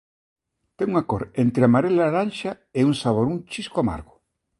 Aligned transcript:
Ten 0.77 0.87
unha 0.93 1.07
cor 1.09 1.23
entre 1.43 1.61
amarela 1.65 2.01
e 2.03 2.03
laranxa 2.07 2.51
e 2.79 2.81
un 2.89 2.95
sabor 3.01 3.25
un 3.33 3.39
chisco 3.51 3.77
amargo. 3.81 4.13